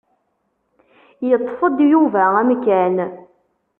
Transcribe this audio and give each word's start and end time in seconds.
Iṭṭef-d 1.33 1.77
Yuba 1.91 2.23
amkan. 2.41 2.95